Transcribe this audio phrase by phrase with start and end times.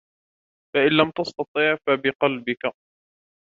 [0.75, 2.73] فَإِنْ لَمْ تَسْتَطِعْ فَبِقَلْبِك